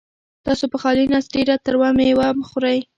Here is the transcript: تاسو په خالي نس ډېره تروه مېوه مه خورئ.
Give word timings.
تاسو 0.45 0.65
په 0.71 0.77
خالي 0.81 1.05
نس 1.13 1.25
ډېره 1.35 1.55
تروه 1.65 1.89
مېوه 1.97 2.27
مه 2.37 2.45
خورئ. 2.49 2.79